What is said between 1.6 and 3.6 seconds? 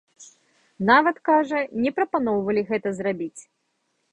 не прапаноўвалі гэта зрабіць.